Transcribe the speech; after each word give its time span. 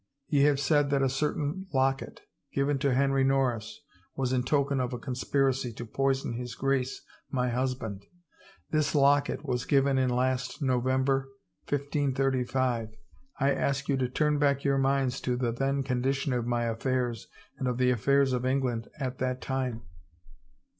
Ye 0.29 0.45
have 0.45 0.59
said 0.59 0.89
that 0.89 1.03
a 1.03 1.09
certain 1.09 1.67
locket, 1.71 2.21
given 2.51 2.79
to 2.79 2.95
Henry 2.95 3.23
Norris, 3.23 3.81
was 4.15 4.33
in 4.33 4.41
token 4.41 4.79
of 4.79 4.93
a 4.93 4.97
conspiracy 4.97 5.71
to 5.73 5.85
poison 5.85 6.33
his 6.33 6.55
Grace, 6.55 7.03
my 7.29 7.51
husband. 7.51 8.07
This 8.71 8.95
locket 8.95 9.45
was 9.45 9.63
given 9.65 9.99
in 9.99 10.09
last 10.09 10.59
November, 10.59 11.27
1535. 11.69 12.95
I 13.39 13.51
ask 13.53 13.87
you 13.87 13.97
to 13.97 14.09
turn 14.09 14.39
back 14.39 14.63
your 14.63 14.79
minds 14.79 15.21
to 15.21 15.35
the 15.35 15.51
then 15.51 15.83
condition 15.83 16.33
of 16.33 16.47
my 16.47 16.63
affairs 16.65 17.27
and 17.59 17.67
of 17.67 17.77
the 17.77 17.91
af 17.91 17.99
fairs 17.99 18.33
of 18.33 18.43
England 18.43 18.87
at 18.97 19.19
that 19.19 19.39
time. 19.39 19.83